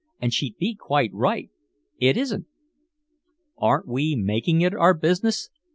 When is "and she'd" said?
0.19-0.57